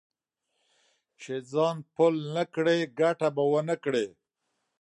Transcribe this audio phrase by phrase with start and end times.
[1.21, 4.05] چې ځان پل نه کړې؛ ګټه به و نه کړې.